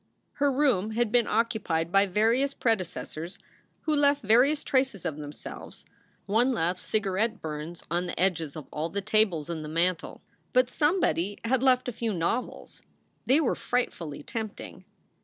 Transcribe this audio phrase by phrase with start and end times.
[0.41, 3.37] Her room had been occupied by various predecessors
[3.81, 5.85] who left various traces of themselves;
[6.25, 10.23] one left cigarette burns on the edges of all the tables and the mantel.
[10.53, 12.81] But somebody had left a few novels.
[13.27, 14.85] They were frightfully tempting.